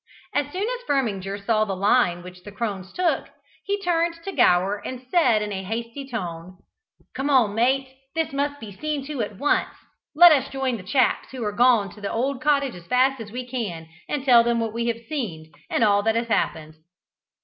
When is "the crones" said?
2.41-2.91